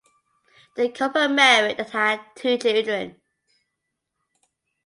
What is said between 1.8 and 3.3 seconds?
had two children.